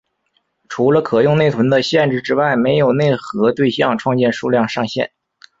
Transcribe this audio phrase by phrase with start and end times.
[0.67, 5.11] 除了可用内存的限制之外没有内核对象创建数量上限。